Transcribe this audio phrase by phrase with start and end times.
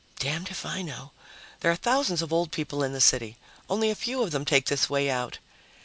[0.17, 1.11] "Damned if I know.
[1.59, 3.37] There are thousands of old people in the city.
[3.69, 5.37] Only a few of them take this way out.